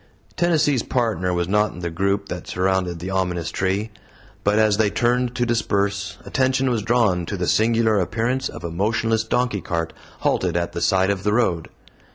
Tennessee's 0.35 0.81
Partner 0.81 1.31
was 1.31 1.47
not 1.47 1.73
in 1.73 1.81
the 1.81 1.91
group 1.91 2.27
that 2.29 2.47
surrounded 2.47 2.97
the 2.97 3.11
ominous 3.11 3.51
tree. 3.51 3.91
But 4.43 4.57
as 4.57 4.77
they 4.77 4.89
turned 4.89 5.35
to 5.35 5.45
disperse 5.45 6.17
attention 6.25 6.71
was 6.71 6.81
drawn 6.81 7.27
to 7.27 7.37
the 7.37 7.45
singular 7.45 7.99
appearance 7.99 8.49
of 8.49 8.63
a 8.63 8.71
motionless 8.71 9.23
donkey 9.23 9.61
cart 9.61 9.93
halted 10.21 10.57
at 10.57 10.71
the 10.71 10.81
side 10.81 11.11
of 11.11 11.21
the 11.21 11.33
road. 11.33 11.69